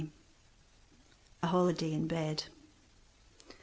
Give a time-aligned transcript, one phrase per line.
[1.43, 2.45] A HOLIDAY IN BED.